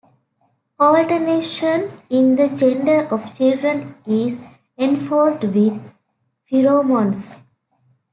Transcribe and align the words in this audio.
Alternation 0.79 1.91
in 2.09 2.35
the 2.35 2.49
gender 2.49 3.07
of 3.13 3.35
children 3.37 3.93
is 4.07 4.39
enforced 4.79 5.43
with 5.43 5.79
pheromones. 6.51 7.37